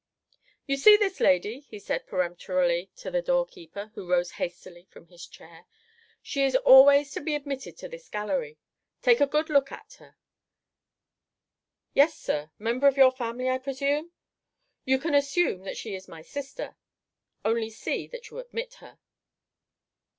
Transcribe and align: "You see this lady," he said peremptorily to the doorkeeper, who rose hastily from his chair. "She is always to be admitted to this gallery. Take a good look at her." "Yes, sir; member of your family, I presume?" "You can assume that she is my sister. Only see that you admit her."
"You 0.65 0.77
see 0.77 0.97
this 0.97 1.19
lady," 1.19 1.59
he 1.59 1.77
said 1.77 2.07
peremptorily 2.07 2.89
to 2.95 3.11
the 3.11 3.21
doorkeeper, 3.21 3.91
who 3.93 4.09
rose 4.09 4.31
hastily 4.31 4.85
from 4.89 5.05
his 5.09 5.27
chair. 5.27 5.67
"She 6.23 6.41
is 6.43 6.55
always 6.55 7.11
to 7.11 7.21
be 7.21 7.35
admitted 7.35 7.77
to 7.77 7.87
this 7.87 8.09
gallery. 8.09 8.57
Take 9.03 9.21
a 9.21 9.27
good 9.27 9.47
look 9.51 9.71
at 9.71 9.97
her." 9.99 10.15
"Yes, 11.93 12.17
sir; 12.17 12.49
member 12.57 12.87
of 12.87 12.97
your 12.97 13.11
family, 13.11 13.47
I 13.47 13.59
presume?" 13.59 14.11
"You 14.85 14.97
can 14.97 15.13
assume 15.13 15.65
that 15.65 15.77
she 15.77 15.93
is 15.93 16.07
my 16.07 16.23
sister. 16.23 16.77
Only 17.45 17.69
see 17.69 18.07
that 18.07 18.31
you 18.31 18.39
admit 18.39 18.73
her." 18.81 18.97